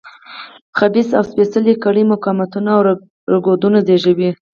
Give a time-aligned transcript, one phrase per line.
[0.77, 2.81] خبیثه او سپېڅلې کړۍ مقاومتونه او
[3.33, 4.29] رکودونه زېږوي.